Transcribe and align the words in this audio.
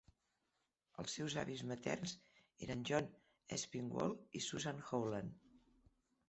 Els 1.01 1.17
seus 1.17 1.35
avis 1.41 1.61
materns 1.71 2.13
eren 2.69 2.81
John 2.91 3.11
Aspinwall 3.59 4.17
i 4.41 4.43
Susan 4.47 4.83
Howland. 4.89 5.39